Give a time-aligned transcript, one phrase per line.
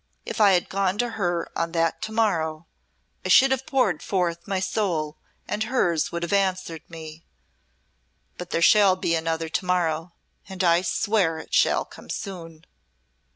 [0.25, 2.65] If I had gone to her on that 'to morrow,'
[3.23, 7.23] I should have poured forth my soul and hers would have answered me.
[8.35, 10.13] But there shall be another to morrow,
[10.49, 12.65] and I swear it shall come soon."